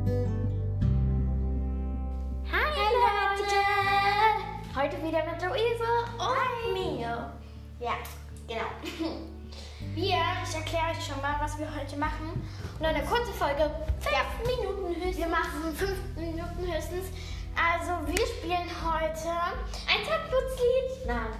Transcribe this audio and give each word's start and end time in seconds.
Hi, 0.00 0.16
Leute! 3.02 3.60
Heute 4.74 4.96
wieder 5.02 5.22
mit 5.26 5.42
Luise 5.42 5.90
und 6.16 6.72
mir. 6.72 7.32
Ja, 7.80 7.92
genau. 8.48 8.70
Wir, 9.94 10.16
ich 10.44 10.54
erkläre 10.54 10.90
euch 10.90 11.06
schon 11.06 11.20
mal, 11.20 11.36
was 11.40 11.58
wir 11.58 11.66
heute 11.74 11.96
machen. 11.96 12.42
Und 12.78 12.84
eine 12.84 13.02
kurze 13.02 13.32
Folge, 13.32 13.70
fünf 13.98 14.46
Minuten 14.46 14.94
höchstens. 14.94 15.16
Wir 15.18 15.28
machen 15.28 15.74
fünf 15.74 15.98
Minuten 16.16 16.60
höchstens. 16.60 17.06
Also, 17.56 18.06
wir 18.06 18.26
spielen 18.26 18.70
heute 18.84 19.30
ein 19.88 20.06
Taktputzlied. 20.06 21.06
Nein. 21.06 21.32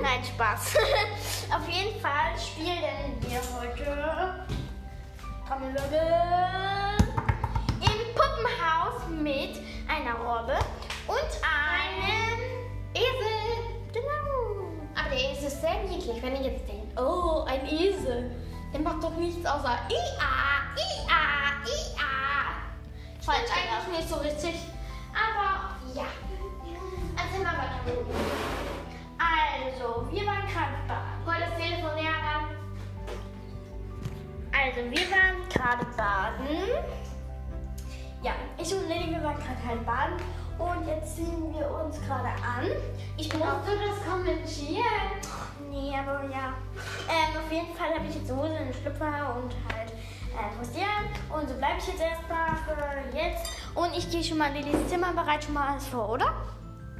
Nein, 0.00 0.24
Spaß. 0.24 0.76
Auf 1.54 1.68
jeden 1.68 2.00
Fall 2.00 2.38
spielen 2.38 3.20
wir 3.20 3.40
heute 3.60 4.46
Trommelwirbel 5.46 6.87
Puppenhaus 8.38 9.08
mit 9.08 9.60
einer 9.88 10.14
Robbe 10.14 10.58
und 11.06 11.40
einem 11.42 12.40
Esel. 12.94 13.90
Genau. 13.92 14.70
Aber 14.94 15.10
der 15.10 15.32
Esel 15.32 15.48
ist 15.48 15.60
sehr 15.60 15.82
niedlich. 15.84 16.22
Wenn 16.22 16.36
ihr 16.36 16.52
jetzt 16.52 16.68
denkt, 16.68 16.98
oh, 17.00 17.44
ein 17.46 17.66
Esel, 17.66 18.30
der 18.72 18.80
macht 18.80 19.02
doch 19.02 19.16
nichts 19.16 19.44
außer 19.44 19.78
Ia, 19.88 20.30
Ia, 20.76 21.20
Ia. 21.66 22.10
Falsch 23.20 23.50
eigentlich 23.50 23.98
nicht 23.98 24.08
so 24.08 24.16
richtig. 24.16 24.54
Aber 25.12 25.74
ja. 25.94 26.06
Erzähl 27.16 27.42
mal 27.42 27.58
weiter. 27.58 27.80
Also, 29.18 30.12
wir 30.12 30.26
waren 30.26 30.46
gerade 30.46 30.76
baden. 30.86 31.26
Hol 31.26 31.34
das 31.40 31.56
Telefon 31.56 31.94
näher 31.96 32.12
ran. 32.12 32.56
Also, 34.52 34.90
wir 34.90 35.10
waren 35.10 35.48
gerade 35.48 35.84
baden. 35.96 37.07
Ja, 38.22 38.32
ich 38.56 38.74
und 38.74 38.88
Lilly, 38.88 39.10
wir 39.10 39.22
waren 39.22 39.36
gerade 39.36 39.66
halt 39.66 39.86
baden. 39.86 40.16
Und 40.58 40.88
jetzt 40.88 41.16
ziehen 41.16 41.54
wir 41.54 41.70
uns 41.70 42.00
gerade 42.00 42.28
an. 42.42 42.66
Ich 43.16 43.28
bin 43.28 43.40
auch... 43.42 43.64
du 43.64 43.70
das 43.76 44.04
kommentieren? 44.04 44.82
Nee, 45.70 45.94
aber 45.96 46.24
ja. 46.24 46.54
Ähm, 47.08 47.36
auf 47.36 47.52
jeden 47.52 47.76
Fall 47.76 47.94
habe 47.94 48.06
ich 48.08 48.16
jetzt 48.16 48.30
Hose, 48.30 48.56
einen 48.56 48.74
Schlüpfer 48.74 49.36
und 49.36 49.54
halt 49.72 49.92
äh. 50.38 51.34
Und 51.34 51.48
so 51.48 51.54
bleibe 51.54 51.78
ich 51.78 51.86
jetzt 51.86 52.00
erstmal 52.00 52.56
für 52.56 53.16
jetzt. 53.16 53.50
Und 53.74 53.96
ich 53.96 54.10
gehe 54.10 54.24
schon 54.24 54.38
mal 54.38 54.54
in 54.54 54.64
Lillys 54.64 54.88
Zimmer, 54.88 55.12
bereite 55.12 55.46
schon 55.46 55.54
mal 55.54 55.68
alles 55.68 55.86
vor, 55.86 56.08
oder? 56.08 56.34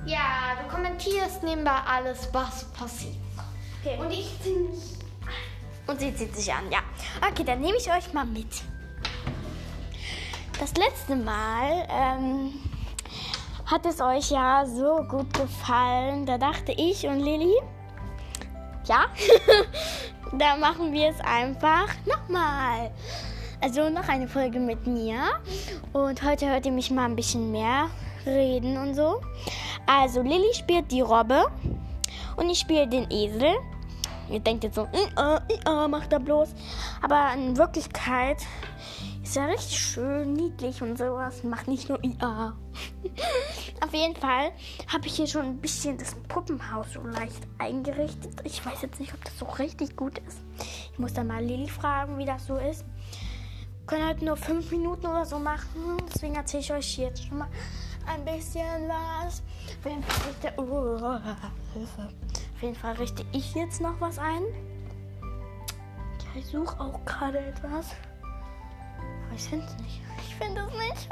Ja, 0.06 0.56
du 0.62 0.68
kommentierst 0.72 1.42
nebenbei 1.42 1.78
alles, 1.86 2.28
was 2.32 2.64
passiert. 2.72 3.16
Okay. 3.82 3.98
Und 3.98 4.10
ich 4.10 4.40
ziehe 4.42 4.58
mich. 4.60 4.98
Und 5.86 6.00
sie 6.00 6.14
zieht 6.14 6.36
sich 6.36 6.52
an, 6.52 6.70
ja. 6.70 6.80
Okay, 7.28 7.44
dann 7.44 7.60
nehme 7.60 7.76
ich 7.78 7.90
euch 7.90 8.12
mal 8.12 8.24
mit. 8.24 8.62
Das 10.58 10.74
letzte 10.74 11.14
Mal 11.14 11.86
ähm, 11.88 12.52
hat 13.64 13.86
es 13.86 14.00
euch 14.00 14.32
ja 14.32 14.66
so 14.66 15.04
gut 15.08 15.32
gefallen. 15.32 16.26
Da 16.26 16.36
dachte 16.36 16.72
ich 16.72 17.06
und 17.06 17.20
Lilly, 17.20 17.54
ja, 18.84 19.06
da 20.32 20.56
machen 20.56 20.92
wir 20.92 21.10
es 21.10 21.20
einfach 21.20 21.88
nochmal. 22.06 22.90
Also 23.60 23.88
noch 23.88 24.08
eine 24.08 24.26
Folge 24.26 24.58
mit 24.58 24.84
mir. 24.84 25.20
Und 25.92 26.24
heute 26.24 26.48
hört 26.50 26.66
ihr 26.66 26.72
mich 26.72 26.90
mal 26.90 27.04
ein 27.04 27.14
bisschen 27.14 27.52
mehr 27.52 27.88
reden 28.26 28.78
und 28.78 28.94
so. 28.94 29.20
Also 29.86 30.22
Lilly 30.22 30.54
spielt 30.54 30.90
die 30.90 31.02
Robbe 31.02 31.46
und 32.36 32.50
ich 32.50 32.58
spiele 32.58 32.88
den 32.88 33.08
Esel. 33.12 33.54
Ihr 34.28 34.40
denkt 34.40 34.64
jetzt 34.64 34.74
so, 34.74 34.88
äh, 34.92 35.60
äh, 35.70 35.88
macht 35.88 36.12
er 36.12 36.18
bloß. 36.18 36.48
Aber 37.00 37.32
in 37.34 37.56
Wirklichkeit 37.56 38.38
ist 39.28 39.36
er 39.36 39.48
richtig 39.48 39.78
schön, 39.78 40.32
niedlich 40.32 40.80
und 40.80 40.96
sowas. 40.96 41.44
Macht 41.44 41.68
nicht 41.68 41.90
nur 41.90 42.02
IA. 42.02 42.56
Auf 43.84 43.92
jeden 43.92 44.16
Fall 44.16 44.52
habe 44.90 45.06
ich 45.06 45.16
hier 45.16 45.26
schon 45.26 45.42
ein 45.42 45.58
bisschen 45.58 45.98
das 45.98 46.14
Puppenhaus 46.28 46.94
so 46.94 47.02
leicht 47.02 47.46
eingerichtet. 47.58 48.40
Ich 48.44 48.64
weiß 48.64 48.80
jetzt 48.80 48.98
nicht, 48.98 49.12
ob 49.12 49.22
das 49.22 49.38
so 49.38 49.44
richtig 49.44 49.96
gut 49.96 50.16
ist. 50.26 50.38
Ich 50.92 50.98
muss 50.98 51.12
dann 51.12 51.26
mal 51.26 51.44
Lilly 51.44 51.68
fragen, 51.68 52.16
wie 52.16 52.24
das 52.24 52.46
so 52.46 52.56
ist. 52.56 52.86
Wir 53.80 53.86
können 53.86 54.06
halt 54.06 54.22
nur 54.22 54.38
fünf 54.38 54.70
Minuten 54.70 55.06
oder 55.06 55.26
so 55.26 55.38
machen. 55.38 55.98
Deswegen 56.08 56.34
erzähle 56.34 56.62
ich 56.62 56.72
euch 56.72 56.96
jetzt 56.96 57.26
schon 57.26 57.38
mal 57.38 57.48
ein 58.06 58.24
bisschen 58.24 58.88
was. 58.88 59.42
Auf 59.78 59.90
jeden 59.90 60.02
Fall 60.04 60.26
richte, 60.26 60.52
Hilfe. 61.74 62.08
Auf 62.56 62.62
jeden 62.62 62.76
Fall 62.76 62.94
richte 62.94 63.26
ich 63.32 63.54
jetzt 63.54 63.82
noch 63.82 64.00
was 64.00 64.18
ein. 64.18 64.42
Ja, 65.20 66.40
ich 66.40 66.46
suche 66.46 66.80
auch 66.80 67.04
gerade 67.04 67.40
etwas. 67.40 67.94
Ich 69.38 69.44
finde 69.44 69.66
es 69.66 69.76
nicht. 69.78 70.00
Ich 70.28 70.34
finde 70.34 70.60
es 70.62 70.72
nicht. 70.78 71.08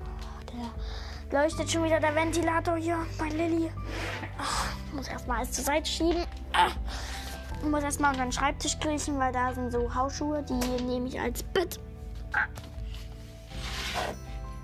Oh, 0.00 0.40
der 1.30 1.42
leuchtet 1.42 1.70
schon 1.70 1.84
wieder 1.84 2.00
der 2.00 2.14
Ventilator 2.14 2.76
hier 2.76 2.96
bei 3.18 3.28
Lilly. 3.28 3.70
Ich 4.86 4.92
muss 4.94 5.08
erstmal 5.08 5.38
alles 5.38 5.52
zur 5.52 5.64
Seite 5.64 5.86
schieben. 5.90 6.24
Ah, 6.54 6.70
Ich 7.62 7.68
muss 7.68 7.82
erstmal 7.82 8.12
unter 8.12 8.24
den 8.24 8.32
Schreibtisch 8.32 8.78
kriechen, 8.78 9.18
weil 9.18 9.32
da 9.32 9.52
sind 9.52 9.70
so 9.70 9.94
Hausschuhe, 9.94 10.42
die 10.42 10.82
nehme 10.82 11.08
ich 11.08 11.20
als 11.20 11.42
Bett. 11.42 11.78
Ah. 12.32 12.46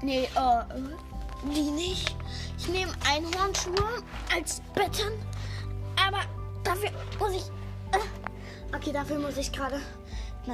Nee, 0.01 0.25
äh, 0.35 0.65
die 1.55 1.71
nicht. 1.71 2.17
Ich 2.57 2.69
nehme 2.69 2.93
Einhornschuhe 3.07 4.03
als 4.35 4.63
Betten. 4.75 5.13
Aber 6.07 6.21
dafür 6.65 6.91
muss 7.19 7.33
ich. 7.35 7.45
Äh, 7.93 8.75
okay, 8.75 8.93
dafür 8.93 9.19
muss 9.19 9.37
ich 9.37 9.53
gerade 9.53 9.81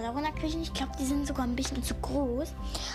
runterkriechen. 0.03 0.63
Ich 0.63 0.73
glaube, 0.73 0.93
die 0.99 1.05
sind 1.05 1.27
sogar 1.27 1.45
ein 1.47 1.57
bisschen 1.57 1.83
zu 1.83 1.95
groß. 1.95 2.53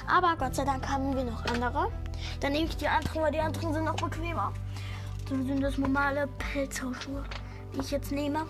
Aber 0.07 0.35
Gott 0.37 0.55
sei 0.55 0.65
Dank 0.65 0.87
haben 0.87 1.15
wir 1.15 1.23
noch 1.23 1.45
andere. 1.45 1.91
Dann 2.39 2.51
nehme 2.51 2.65
ich 2.65 2.77
die 2.77 2.87
anderen, 2.87 3.21
weil 3.21 3.31
die 3.31 3.39
anderen 3.39 3.73
sind 3.73 3.85
noch 3.85 3.95
bequemer. 3.95 4.53
Dann 5.29 5.45
sind 5.45 5.61
das 5.61 5.77
normale 5.77 6.27
Pelzhausschuhe, 6.37 7.23
die 7.73 7.81
ich 7.81 7.91
jetzt 7.91 8.11
nehme. 8.11 8.45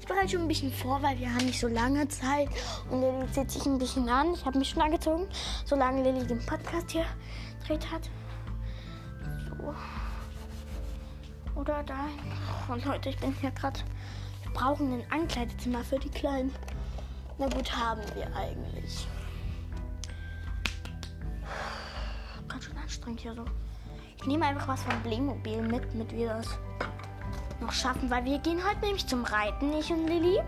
Ich 0.00 0.06
bereite 0.06 0.30
schon 0.30 0.42
ein 0.42 0.48
bisschen 0.48 0.72
vor, 0.72 1.00
weil 1.00 1.18
wir 1.18 1.32
haben 1.32 1.46
nicht 1.46 1.60
so 1.60 1.68
lange 1.68 2.08
Zeit. 2.08 2.48
Und 2.90 3.00
Lilly 3.00 3.30
zieht 3.32 3.50
sich 3.50 3.64
ein 3.66 3.78
bisschen 3.78 4.08
an. 4.08 4.34
Ich 4.34 4.44
habe 4.44 4.58
mich 4.58 4.70
schon 4.70 4.82
angezogen, 4.82 5.28
solange 5.64 6.02
Lilly 6.02 6.26
den 6.26 6.44
Podcast 6.44 6.90
hier 6.90 7.06
dreht 7.66 7.90
hat. 7.90 8.10
So. 9.48 9.74
Oder 11.54 11.82
da. 11.84 12.08
Und 12.72 12.84
Leute, 12.84 13.10
ich 13.10 13.18
bin 13.18 13.34
hier 13.40 13.52
gerade. 13.52 13.78
Wir 14.42 14.52
brauchen 14.52 14.92
ein 14.92 15.04
Ankleidezimmer 15.10 15.84
für 15.84 15.98
die 15.98 16.10
Kleinen. 16.10 16.52
Na 17.42 17.48
gut, 17.48 17.76
haben 17.76 18.02
wir 18.14 18.24
eigentlich. 18.36 19.08
Ganz 22.46 22.64
schön 22.64 22.78
anstrengend 22.78 23.20
hier 23.20 23.34
so. 23.34 23.44
Ich 24.16 24.26
nehme 24.28 24.46
einfach 24.46 24.68
was 24.68 24.84
von 24.84 25.02
Playmobil 25.02 25.60
mit, 25.60 25.82
damit 25.92 26.12
wir 26.12 26.28
das 26.28 26.46
noch 27.60 27.72
schaffen, 27.72 28.08
weil 28.10 28.24
wir 28.26 28.38
gehen 28.38 28.60
heute 28.64 28.78
nämlich 28.82 29.08
zum 29.08 29.24
Reiten, 29.24 29.72
ich 29.72 29.90
und 29.90 30.06
Lilly. 30.06 30.38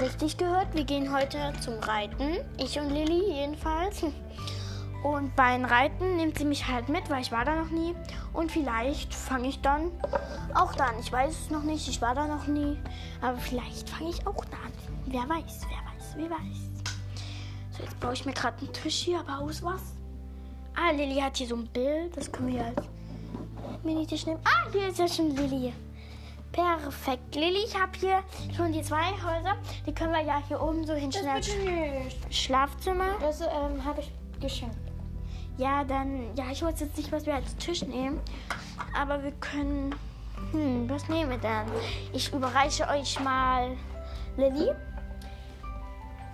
Richtig 0.00 0.36
gehört, 0.36 0.72
wir 0.74 0.84
gehen 0.84 1.12
heute 1.12 1.52
zum 1.60 1.80
Reiten, 1.80 2.38
ich 2.56 2.78
und 2.78 2.90
Lilly 2.90 3.40
jedenfalls. 3.40 4.04
Und 5.02 5.34
beim 5.36 5.64
Reiten 5.64 6.16
nimmt 6.16 6.38
sie 6.38 6.44
mich 6.44 6.66
halt 6.66 6.88
mit, 6.88 7.08
weil 7.08 7.22
ich 7.22 7.30
war 7.30 7.44
da 7.44 7.54
noch 7.54 7.70
nie. 7.70 7.94
Und 8.32 8.50
vielleicht 8.50 9.14
fange 9.14 9.48
ich 9.48 9.60
dann 9.60 9.92
auch 10.54 10.74
da 10.74 10.86
an. 10.86 10.96
Ich 11.00 11.12
weiß 11.12 11.30
es 11.30 11.50
noch 11.50 11.62
nicht, 11.62 11.88
ich 11.88 12.02
war 12.02 12.14
da 12.14 12.26
noch 12.26 12.46
nie. 12.46 12.76
Aber 13.20 13.38
vielleicht 13.38 13.88
fange 13.88 14.10
ich 14.10 14.26
auch 14.26 14.44
da 14.46 14.56
an. 14.56 14.72
Wer 15.06 15.22
weiß, 15.28 15.60
wer 15.68 15.78
weiß, 15.92 16.14
wer 16.16 16.30
weiß. 16.30 16.68
So, 17.70 17.82
jetzt 17.84 18.00
baue 18.00 18.12
ich 18.12 18.26
mir 18.26 18.32
gerade 18.32 18.58
einen 18.58 18.72
Tisch 18.72 18.96
hier, 18.96 19.20
aber 19.20 19.38
aus 19.38 19.62
was? 19.62 19.80
Ah, 20.74 20.90
Lilly 20.90 21.20
hat 21.20 21.36
hier 21.36 21.46
so 21.46 21.56
ein 21.56 21.66
Bild, 21.68 22.16
das 22.16 22.30
können 22.30 22.52
wir 22.52 22.64
als 22.64 22.86
Mini-Tisch 23.84 24.26
nehmen. 24.26 24.40
Ah, 24.44 24.70
hier 24.72 24.88
ist 24.88 24.98
ja 24.98 25.08
schon 25.08 25.34
Lilly. 25.34 25.72
Perfekt. 26.52 27.34
Lilly, 27.34 27.64
ich 27.66 27.78
habe 27.78 27.92
hier 27.98 28.22
schon 28.56 28.72
die 28.72 28.82
zwei 28.82 29.12
Häuser. 29.12 29.56
Die 29.86 29.94
können 29.94 30.12
wir 30.12 30.22
ja 30.22 30.42
hier 30.48 30.60
oben 30.60 30.84
so 30.86 30.94
hinstellen. 30.94 31.36
nicht. 31.36 32.34
Schlafzimmer. 32.34 33.16
Das 33.20 33.40
ähm, 33.40 33.84
habe 33.84 34.00
ich 34.00 34.10
geschenkt. 34.40 34.87
Ja, 35.58 35.82
dann, 35.82 36.36
ja, 36.36 36.44
ich 36.52 36.62
weiß 36.62 36.78
jetzt 36.78 36.96
nicht, 36.96 37.10
was 37.10 37.26
wir 37.26 37.34
als 37.34 37.56
Tisch 37.56 37.82
nehmen. 37.82 38.20
Aber 38.96 39.24
wir 39.24 39.32
können, 39.32 39.92
hm, 40.52 40.88
was 40.88 41.08
nehmen 41.08 41.30
wir 41.30 41.38
dann? 41.38 41.66
Ich 42.12 42.32
überreiche 42.32 42.86
euch 42.88 43.18
mal 43.18 43.76
Lilly. 44.36 44.70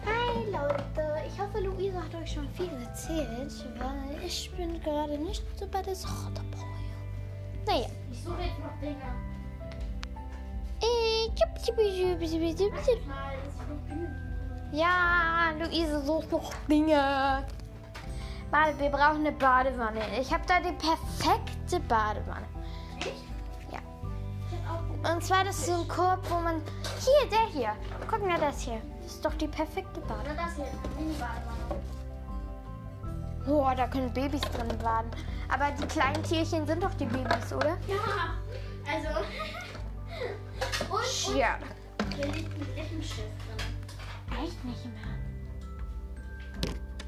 Hi 0.04 0.50
Leute, 0.52 1.22
ich 1.26 1.40
hoffe, 1.40 1.58
Luisa 1.60 2.02
hat 2.02 2.14
euch 2.14 2.32
schon 2.32 2.46
viel 2.50 2.68
erzählt, 2.86 3.66
weil 3.78 4.22
ich 4.26 4.52
bin 4.58 4.78
gerade 4.82 5.16
nicht 5.16 5.42
so 5.58 5.66
bei 5.68 5.80
der 5.80 5.94
Sache 5.94 6.30
dabei. 6.34 6.64
Naja. 7.66 7.86
Ich 8.12 8.22
suche 8.22 8.42
jetzt 8.42 8.58
noch 8.58 8.78
Dinge. 8.82 8.96
Äh. 10.82 11.30
Ja, 14.70 15.52
Luise 15.58 16.04
sucht 16.04 16.30
noch 16.30 16.52
Dinge. 16.68 17.46
Warte, 18.54 18.78
wir 18.78 18.88
brauchen 18.88 19.26
eine 19.26 19.32
Badewanne. 19.32 19.98
Ich 20.20 20.32
habe 20.32 20.44
da 20.46 20.60
die 20.60 20.70
perfekte 20.74 21.80
Badewanne. 21.88 22.46
Ja. 23.72 23.80
Und 25.12 25.24
zwar 25.24 25.42
das 25.42 25.58
ist 25.58 25.66
so 25.66 25.72
ein 25.72 25.88
Korb, 25.88 26.20
wo 26.30 26.38
man. 26.38 26.62
Hier, 27.00 27.28
der 27.30 27.46
hier. 27.48 27.72
Guck 28.08 28.24
mal 28.24 28.38
das 28.38 28.60
hier. 28.60 28.80
Das 29.02 29.14
ist 29.14 29.24
doch 29.24 29.34
die 29.34 29.48
perfekte 29.48 30.00
Badewanne. 30.02 30.22
Oder 30.22 30.34
das 30.36 30.54
hier, 30.54 30.68
Mini-Badewanne. 30.96 31.82
Oh, 33.48 33.68
da 33.76 33.88
können 33.88 34.12
Babys 34.12 34.40
drin 34.42 34.68
baden. 34.80 35.10
Aber 35.52 35.72
die 35.72 35.86
kleinen 35.88 36.22
Tierchen 36.22 36.64
sind 36.64 36.80
doch 36.80 36.94
die 36.94 37.06
Babys, 37.06 37.52
oder? 37.52 37.76
Ja, 37.88 38.36
also. 38.88 39.08
und, 40.94 41.36
Ja. 41.36 41.58
und 41.98 42.14
hier 42.14 42.26
liegt 42.26 42.54
ein 42.54 42.76
Lippenstift 42.76 43.18
drin. 43.18 44.44
Echt 44.44 44.64
nicht 44.64 44.84
mehr. 44.84 44.92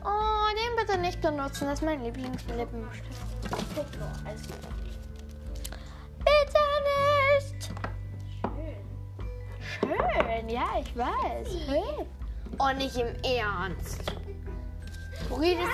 Oh, 0.05 0.36
bitte 0.87 0.99
nicht 0.99 1.21
benutzen. 1.21 1.67
Das 1.67 1.81
ist 1.81 1.85
mein 1.85 2.03
Lieblingslippenstift. 2.03 3.21
Bitte 6.19 6.65
nicht. 6.87 7.71
Schön. 9.61 9.91
Schön, 9.91 10.49
ja, 10.49 10.67
ich 10.81 10.97
weiß. 10.97 11.49
Schön. 11.67 12.07
Oh, 12.59 12.73
nicht 12.77 12.97
im 12.97 13.15
Ernst. 13.23 14.13
Du 15.29 15.35
redest, 15.35 15.69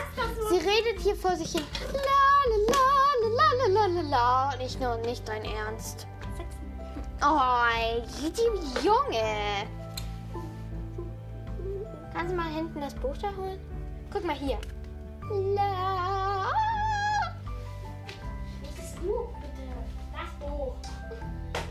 sie 0.49 0.57
redet 0.57 1.01
hier 1.01 1.17
vor 1.17 1.37
sich 1.37 1.53
hin. 1.53 1.65
La, 1.93 2.01
la, 2.49 2.75
la, 3.23 3.29
la, 3.29 3.67
la, 3.67 3.87
la, 3.87 3.87
la, 3.87 4.03
la. 4.09 4.57
Nicht 4.57 4.81
nur, 4.81 4.97
nicht 4.99 5.29
dein 5.29 5.45
Ernst. 5.45 6.07
Oh, 7.25 7.39
die 8.19 8.85
Junge. 8.85 9.69
Kannst 12.13 12.33
du 12.33 12.37
mal 12.37 12.51
hinten 12.51 12.81
das 12.81 12.95
Buch 12.95 13.17
da 13.21 13.29
holen? 13.37 13.61
Guck 14.11 14.25
mal 14.25 14.35
hier. 14.37 14.59
La. 15.31 16.51
Nicht 18.61 18.79
das 18.79 18.95
Buch, 18.97 19.29
bitte. 19.41 19.63
Das 20.13 20.49
Buch. 20.49 20.75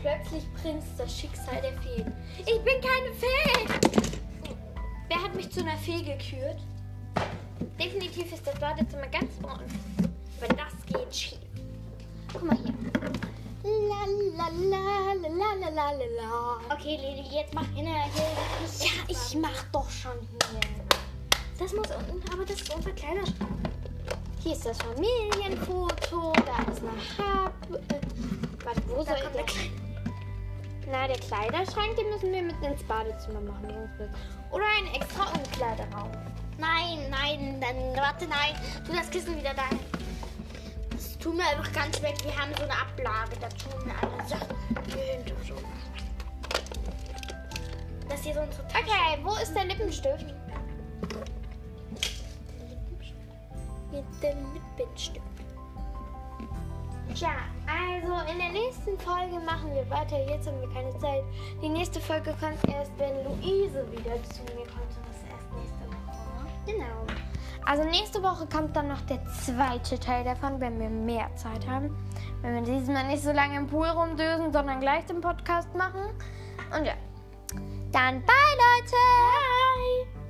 Plötzlich 0.00 0.44
Prinz, 0.54 0.84
das 0.96 1.16
Schicksal 1.16 1.60
der 1.60 1.72
Feen. 1.80 2.12
Ich 2.38 2.60
bin 2.62 2.80
keine 2.80 3.12
Fee! 3.14 3.66
Wer 5.08 5.22
hat 5.22 5.34
mich 5.34 5.50
zu 5.50 5.60
einer 5.60 5.76
Fee 5.76 6.02
gekürt? 6.02 6.60
Definitiv 7.78 8.32
ist 8.32 8.46
das 8.46 8.58
Badezimmer 8.58 9.06
ganz 9.08 9.32
ordentlich. 9.42 9.80
Aber 10.40 10.54
das 10.54 10.86
geht 10.86 11.14
schief. 11.14 11.38
Guck 12.32 12.44
mal 12.44 12.56
hier. 12.56 12.72
La 13.64 14.04
la 14.36 14.48
la 14.48 15.12
la 15.14 15.28
la 15.28 15.70
la 15.70 15.70
la 15.70 15.92
la. 15.92 16.74
Okay, 16.74 16.96
Lili, 16.96 17.28
jetzt 17.36 17.54
mach 17.54 17.68
innerhalb. 17.76 18.12
Ja, 18.80 18.90
ich 19.06 19.36
mach 19.38 19.62
doch 19.70 19.88
schon 19.88 20.18
hier. 20.30 20.60
Das 21.62 21.72
muss 21.74 21.86
unten, 21.92 22.32
aber 22.32 22.44
das 22.44 22.60
ist 22.60 22.74
unser 22.74 22.90
kleiner 22.90 23.22
Hier 24.42 24.52
ist 24.52 24.66
das 24.66 24.78
Familienfoto. 24.78 26.32
Da 26.32 26.72
ist 26.72 26.82
eine 26.82 26.90
Hab. 27.18 27.52
Äh, 27.70 28.00
warte, 28.64 28.82
wo 28.88 29.04
soll 29.04 29.04
kommt 29.04 29.18
ich 29.26 29.32
der 29.32 29.44
das? 29.44 29.54
Na, 30.90 31.06
der 31.06 31.18
Kleiderschrank, 31.18 31.94
den 31.94 32.10
müssen 32.10 32.32
wir 32.32 32.42
mit 32.42 32.60
ins 32.62 32.82
Badezimmer 32.82 33.40
machen. 33.42 33.88
Oder 34.50 34.64
ein 34.76 34.92
extra 34.92 35.30
Umkleideraum. 35.38 36.10
Nein, 36.58 37.08
nein, 37.10 37.60
dann 37.60 37.94
warte, 37.94 38.26
nein. 38.26 38.56
Tu 38.84 38.92
das 38.92 39.08
Kissen 39.08 39.36
wieder 39.38 39.54
dahin. 39.54 39.78
Das 40.90 41.16
tun 41.18 41.36
wir 41.36 41.46
einfach 41.46 41.72
ganz 41.72 42.02
weg. 42.02 42.16
Wir 42.24 42.36
haben 42.36 42.52
so 42.56 42.64
eine 42.64 42.72
Ablage. 42.72 43.36
Da 43.40 43.48
tun 43.50 43.86
wir 43.86 43.94
alle 44.02 44.28
Sachen 44.28 44.56
hier 44.88 45.14
hinter 45.14 45.36
so. 45.46 45.54
Das 48.08 48.20
hier 48.20 48.34
so 48.34 48.40
Tasche. 48.40 48.84
Okay, 48.84 49.18
wo 49.22 49.36
ist 49.36 49.54
der 49.54 49.66
Lippenstift? 49.66 50.41
Mit 53.92 54.04
dem 54.22 54.38
Lippenstift. 54.54 55.22
Tja, 57.14 57.28
also 57.66 58.32
in 58.32 58.38
der 58.38 58.48
nächsten 58.48 58.98
Folge 58.98 59.38
machen 59.44 59.70
wir 59.74 59.88
weiter. 59.90 60.18
Jetzt 60.26 60.46
haben 60.46 60.60
wir 60.62 60.68
keine 60.70 60.96
Zeit. 60.98 61.22
Die 61.60 61.68
nächste 61.68 62.00
Folge 62.00 62.34
kommt 62.40 62.56
erst, 62.74 62.90
wenn 62.96 63.24
Luise 63.24 63.86
wieder 63.92 64.16
zu 64.24 64.42
mir 64.44 64.64
kommt. 64.64 64.88
Und 64.96 65.06
das 65.06 65.16
ist 65.16 65.26
erst 65.30 65.52
nächste 65.52 65.86
Woche. 65.88 66.46
Genau. 66.66 67.06
Also 67.66 67.84
nächste 67.84 68.22
Woche 68.22 68.46
kommt 68.46 68.74
dann 68.74 68.88
noch 68.88 69.00
der 69.02 69.24
zweite 69.26 70.00
Teil 70.00 70.24
davon, 70.24 70.58
wenn 70.60 70.80
wir 70.80 70.88
mehr 70.88 71.28
Zeit 71.36 71.68
haben. 71.68 71.94
Wenn 72.40 72.54
wir 72.54 72.62
diesmal 72.62 73.06
nicht 73.06 73.22
so 73.22 73.30
lange 73.30 73.58
im 73.58 73.66
Pool 73.66 73.88
rumdösen, 73.88 74.52
sondern 74.52 74.80
gleich 74.80 75.04
den 75.04 75.20
Podcast 75.20 75.72
machen. 75.74 76.02
Und 76.76 76.86
ja. 76.86 76.94
Dann 77.92 78.22
bye, 78.22 78.34
Leute! 78.56 80.21